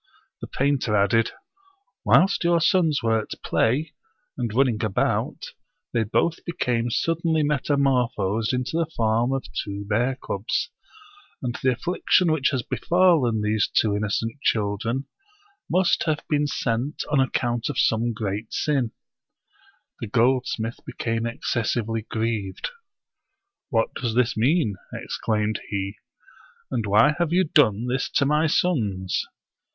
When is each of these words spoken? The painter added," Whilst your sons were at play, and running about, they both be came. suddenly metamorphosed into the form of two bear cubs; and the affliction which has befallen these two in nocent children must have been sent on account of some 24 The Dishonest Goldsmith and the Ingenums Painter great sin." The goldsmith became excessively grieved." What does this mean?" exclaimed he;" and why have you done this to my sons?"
The 0.41 0.47
painter 0.47 0.95
added," 0.97 1.29
Whilst 2.03 2.43
your 2.43 2.59
sons 2.59 3.03
were 3.03 3.19
at 3.19 3.43
play, 3.43 3.93
and 4.35 4.51
running 4.51 4.83
about, 4.83 5.49
they 5.93 6.01
both 6.03 6.43
be 6.43 6.53
came. 6.53 6.89
suddenly 6.89 7.43
metamorphosed 7.43 8.51
into 8.51 8.77
the 8.77 8.87
form 8.97 9.31
of 9.31 9.43
two 9.63 9.85
bear 9.85 10.15
cubs; 10.15 10.71
and 11.43 11.55
the 11.61 11.73
affliction 11.73 12.31
which 12.31 12.49
has 12.49 12.63
befallen 12.63 13.43
these 13.43 13.69
two 13.71 13.93
in 13.93 14.01
nocent 14.01 14.41
children 14.41 15.05
must 15.69 16.05
have 16.05 16.23
been 16.27 16.47
sent 16.47 17.03
on 17.11 17.19
account 17.19 17.69
of 17.69 17.77
some 17.77 18.11
24 18.15 18.15
The 18.31 18.47
Dishonest 18.49 18.93
Goldsmith 20.11 20.79
and 20.79 20.87
the 20.87 20.93
Ingenums 20.93 20.97
Painter 20.97 21.29
great 21.29 21.41
sin." 21.43 21.43
The 21.53 21.93
goldsmith 21.93 21.99
became 22.03 22.03
excessively 22.07 22.07
grieved." 22.09 22.69
What 23.69 23.93
does 23.93 24.15
this 24.15 24.35
mean?" 24.35 24.77
exclaimed 24.95 25.59
he;" 25.69 25.97
and 26.71 26.87
why 26.87 27.13
have 27.19 27.31
you 27.31 27.43
done 27.43 27.85
this 27.85 28.09
to 28.13 28.25
my 28.25 28.47
sons?" 28.47 29.27